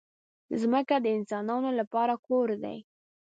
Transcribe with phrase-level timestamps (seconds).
[0.61, 2.77] ځمکه د انسانانو لپاره کور دی.